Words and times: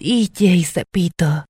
DJ 0.00 0.64
Cepito. 0.64 1.49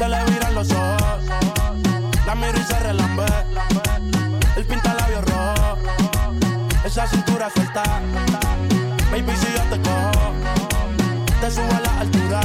Se 0.00 0.08
le 0.08 0.24
viran 0.30 0.54
los 0.54 0.70
ojos. 0.70 1.24
La 2.24 2.34
miro 2.34 2.58
y 2.58 2.62
se 2.62 2.80
relambe. 2.80 3.26
El 4.56 4.64
pinta 4.64 4.94
labios 4.94 5.22
rojo. 5.26 5.76
Esa 6.82 7.06
cintura 7.06 7.50
suelta. 7.50 7.82
Baby, 9.10 9.32
si 9.36 9.52
yo 9.52 9.62
te 9.68 9.78
cojo, 9.82 10.32
te 11.42 11.50
subo 11.50 11.70
a 11.76 11.80
la 11.80 12.00
altura. 12.00 12.40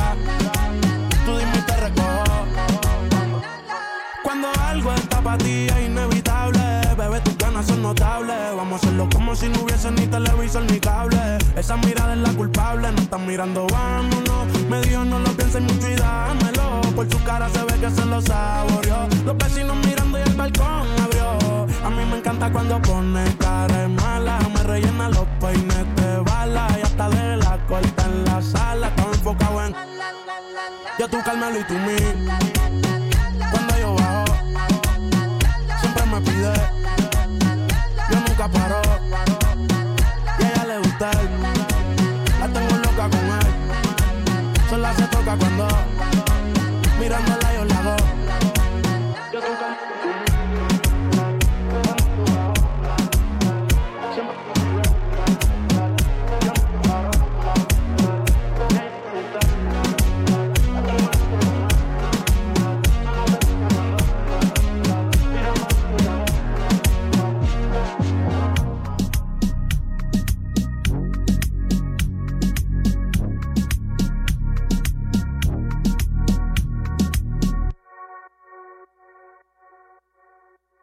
Tú 1.26 1.38
dime 1.38 1.58
y 1.58 1.62
te 1.62 1.78
recojo. 1.78 2.46
Cuando 4.22 4.50
algo 4.68 4.94
está 4.94 5.22
para 5.22 5.38
ti 5.38 5.68
es 5.68 5.86
inevitable, 5.86 6.60
bebé, 6.98 7.22
tus 7.22 7.38
ganas 7.38 7.68
son 7.68 7.82
notables. 7.82 8.36
Vamos 8.58 8.74
a 8.74 8.86
hacerlo 8.86 9.08
como 9.14 9.34
si 9.34 9.48
no 9.48 9.62
hubiese 9.62 9.92
ni 9.92 10.08
televisor 10.08 10.64
ni 10.70 10.78
cable. 10.82 11.38
Esa 11.56 11.78
mirada 11.78 12.16
es 12.16 12.20
la 12.20 12.34
culpable, 12.34 12.92
no 12.92 13.02
están 13.02 13.26
mirando, 13.26 13.66
vámonos. 13.72 14.62
Me 14.70 14.82
dijo 14.82 15.06
no 15.06 15.20
lo 15.20 15.32
pienses 15.38 15.62
mucho 15.62 15.90
y 15.90 15.96
dámelo. 15.96 16.35
Por 17.06 17.20
su 17.20 17.26
cara 17.26 17.48
se 17.50 17.64
ve 17.64 17.80
que 17.80 17.90
se 17.90 18.06
lo 18.06 18.22
saboreó. 18.22 19.08
Los 19.26 19.38
vecinos 19.38 19.78
mirando 19.86 20.18
y 20.18 20.22
el 20.22 20.34
balcón 20.34 20.88
abrió. 21.04 21.68
A 21.84 21.90
mí 21.90 22.04
me 22.10 22.18
encanta 22.18 22.52
cuando 22.52 22.82
pone 22.82 23.24
cara 23.38 23.88
mala. 23.88 24.40
Me 24.54 24.64
rellena 24.64 25.10
los 25.10 25.26
peines 25.40 25.86
de 25.96 26.20
bala. 26.22 26.68
Y 26.80 26.82
hasta 26.82 27.10
de 27.10 27.38
la 27.38 27.58
corta 27.68 28.06
en 28.06 28.26
la 28.26 28.42
sala. 28.42 28.88
Estaba 28.88 29.12
enfocado 29.12 29.66
en. 29.66 29.76
Yo 30.98 31.08
tú, 31.08 31.18
Carmelo 31.24 31.60
y 31.60 31.64
tú, 31.66 31.74
mí. 31.74 31.96
Cuando 33.52 33.78
yo 33.78 33.96
bajo, 33.96 34.26
siempre 35.80 36.06
me 36.06 36.22
pide. 36.22 36.54
Yo 38.10 38.20
nunca 38.20 38.48
paro. 38.48 38.82
Y 40.40 40.44
a 40.44 40.50
ella 40.50 40.66
le 40.66 40.78
gusta. 40.80 41.12
La 42.40 42.48
tengo 42.48 42.78
loca 42.78 43.10
con 43.10 43.26
él. 43.26 44.70
Solo 44.70 44.88
se 44.96 45.04
toca 45.04 45.38
cuando. 45.38 45.68